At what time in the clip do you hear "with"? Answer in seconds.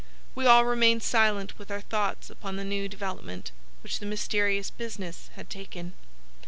1.59-1.69